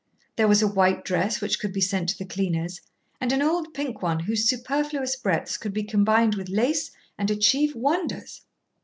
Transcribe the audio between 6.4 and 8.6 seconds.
lace and achieve wonders.